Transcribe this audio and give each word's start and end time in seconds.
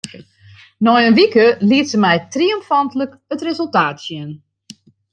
Nei 0.85 1.03
in 1.09 1.17
wike 1.19 1.45
liet 1.69 1.87
se 1.89 1.97
my 2.03 2.15
triomfantlik 2.33 3.11
it 3.33 3.45
resultaat 3.47 3.97
sjen. 4.05 4.29